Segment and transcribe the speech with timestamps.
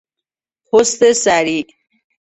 [0.71, 1.65] پست سریع